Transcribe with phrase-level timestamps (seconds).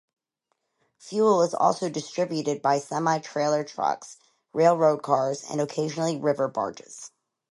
[0.97, 4.17] Fuel is also distributed by semi-trailer trucks,
[4.51, 7.11] railroad cars, and, occasionally, river barges.